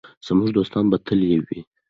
زموږ 0.27 0.49
دوستان 0.57 0.83
به 0.91 0.97
تل 1.05 1.19
یو 1.31 1.41
وي. 1.47 1.59